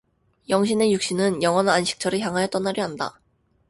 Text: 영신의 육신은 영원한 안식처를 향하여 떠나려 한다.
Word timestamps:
영신의 0.49 0.93
육신은 0.93 1.43
영원한 1.43 1.75
안식처를 1.75 2.21
향하여 2.21 2.47
떠나려 2.47 2.81
한다. 2.81 3.21